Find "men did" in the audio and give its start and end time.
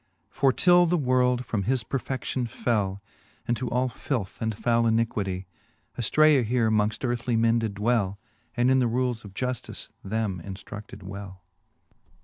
7.35-7.75